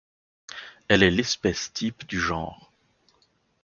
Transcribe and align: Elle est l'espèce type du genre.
Elle 0.87 1.03
est 1.03 1.11
l'espèce 1.11 1.71
type 1.73 2.07
du 2.07 2.19
genre. 2.19 2.71